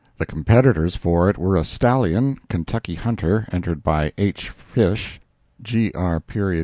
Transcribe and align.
The 0.17 0.25
competitors 0.25 0.95
for 0.95 1.29
it 1.29 1.37
were 1.37 1.55
a 1.55 1.63
stallion 1.63 2.37
"Kentucky 2.49 2.95
Hunter," 2.95 3.47
entered 3.51 3.83
by 3.83 4.11
H. 4.17 4.49
Fish; 4.49 5.21
gr. 5.61 6.17